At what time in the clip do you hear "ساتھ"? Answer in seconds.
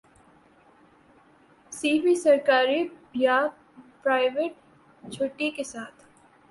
5.63-6.03